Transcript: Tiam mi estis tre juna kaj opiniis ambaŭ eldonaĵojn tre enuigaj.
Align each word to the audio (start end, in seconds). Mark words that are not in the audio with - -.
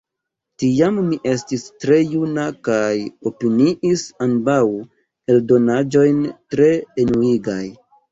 Tiam 0.61 0.95
mi 1.07 1.17
estis 1.31 1.65
tre 1.83 1.97
juna 2.13 2.45
kaj 2.67 2.93
opiniis 3.31 4.05
ambaŭ 4.27 4.55
eldonaĵojn 5.35 6.25
tre 6.55 6.71
enuigaj. 7.05 7.61